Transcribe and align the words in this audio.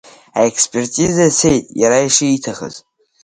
Аекспертиза 0.39 1.27
цеит 1.37 1.65
иара 1.81 1.99
ишиҭахыз. 2.07 2.75